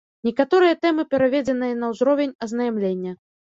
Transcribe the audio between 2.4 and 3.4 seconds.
азнаямлення.